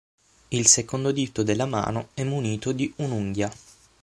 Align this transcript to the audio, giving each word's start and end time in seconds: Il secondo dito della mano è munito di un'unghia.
Il 0.49 0.65
secondo 0.65 1.11
dito 1.11 1.43
della 1.43 1.67
mano 1.67 2.07
è 2.15 2.23
munito 2.23 2.71
di 2.71 2.91
un'unghia. 2.95 3.53